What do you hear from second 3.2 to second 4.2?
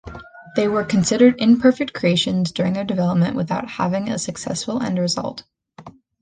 without having a